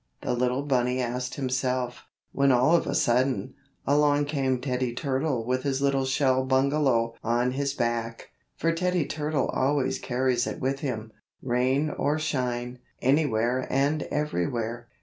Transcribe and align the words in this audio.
the 0.21 0.33
little 0.33 0.63
bunny 0.63 0.99
asked 0.99 1.35
himself, 1.35 2.05
when 2.31 2.51
all 2.51 2.75
of 2.75 2.87
a 2.87 2.95
sudden, 2.95 3.53
along 3.85 4.25
came 4.25 4.59
Teddy 4.59 4.95
Turtle 4.95 5.45
with 5.45 5.61
his 5.61 5.79
little 5.79 6.05
shell 6.05 6.43
bungalow 6.43 7.13
on 7.23 7.51
his 7.51 7.75
back, 7.75 8.31
for 8.55 8.71
Teddy 8.71 9.05
Turtle 9.05 9.49
always 9.49 9.99
carries 9.99 10.47
it 10.47 10.59
with 10.59 10.79
him, 10.79 11.11
rain 11.43 11.91
or 11.91 12.17
shine, 12.17 12.79
anywhere 12.99 13.67
and 13.69 14.01
everywhere. 14.09 14.87